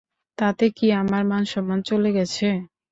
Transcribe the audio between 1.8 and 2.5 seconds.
চলে গেছে?